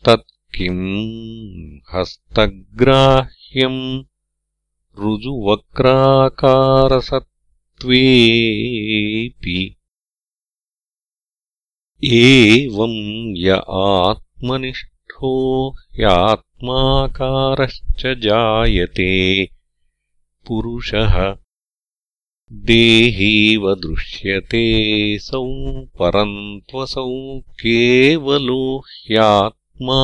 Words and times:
तत् 0.05 0.55
किम् 0.55 1.95
हस्तग्राह्यम् 1.95 4.05
ऋजुवक्राकारसत्त्वेऽपि 7.87 9.77
एवम् 12.05 13.37
य 13.37 13.63
आत्मनिष्ठो 13.69 15.71
ह्यात्माकारश्च 15.71 18.07
जायते। 18.07 19.49
पुरुषः 20.47 21.37
देहीव 22.53 23.75
दृश्यते 23.75 25.19
सौ 25.19 25.87
परन्त्वसौ 25.87 27.41
केवलो 27.41 28.79
ह्यात्मा 28.79 30.01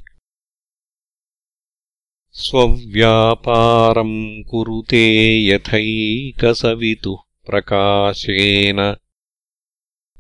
स्वव्यापारम् 2.32 4.50
कुरुते 4.50 5.04
यथैकसवितुः 5.48 7.18
प्रकाशेन। 7.46 8.96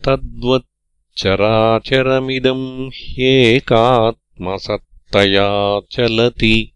तद्वच्चराचरमिदम् 0.05 2.87
ह्येकात्मसत्तया 2.87 5.81
चलति 5.91 6.73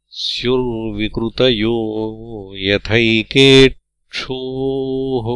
स्युर्विकृतयो 0.08 1.76
यथैके 2.56 3.81
क्षोः 4.12 5.26